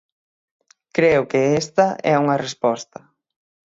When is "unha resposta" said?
2.23-2.99